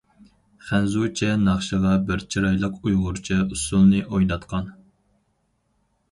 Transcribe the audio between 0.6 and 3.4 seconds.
خەنزۇچە ناخشىغا بىر چىرايلىق ئۇيغۇرچە